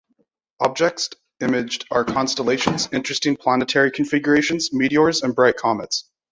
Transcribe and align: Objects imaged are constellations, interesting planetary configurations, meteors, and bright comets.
Objects 0.59 1.09
imaged 1.41 1.85
are 1.91 2.03
constellations, 2.03 2.89
interesting 2.91 3.37
planetary 3.37 3.91
configurations, 3.91 4.73
meteors, 4.73 5.21
and 5.21 5.35
bright 5.35 5.57
comets. 5.57 6.05